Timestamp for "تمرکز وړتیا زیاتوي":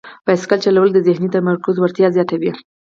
1.35-2.51